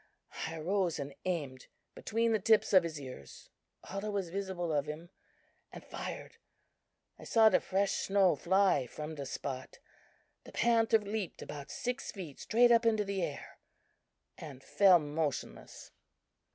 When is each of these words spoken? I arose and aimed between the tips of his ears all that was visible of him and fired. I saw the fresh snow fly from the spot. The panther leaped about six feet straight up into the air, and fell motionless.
I 0.47 0.57
arose 0.57 0.97
and 0.97 1.13
aimed 1.25 1.67
between 1.93 2.31
the 2.31 2.39
tips 2.39 2.73
of 2.73 2.81
his 2.81 2.99
ears 2.99 3.51
all 3.83 4.01
that 4.01 4.09
was 4.09 4.29
visible 4.31 4.73
of 4.73 4.87
him 4.87 5.11
and 5.71 5.85
fired. 5.85 6.37
I 7.19 7.23
saw 7.23 7.49
the 7.49 7.59
fresh 7.59 7.91
snow 7.91 8.35
fly 8.35 8.87
from 8.87 9.13
the 9.13 9.27
spot. 9.27 9.77
The 10.43 10.53
panther 10.53 10.97
leaped 10.97 11.43
about 11.43 11.69
six 11.69 12.11
feet 12.11 12.39
straight 12.39 12.71
up 12.71 12.83
into 12.87 13.03
the 13.05 13.21
air, 13.21 13.59
and 14.39 14.63
fell 14.63 14.97
motionless. 14.97 15.91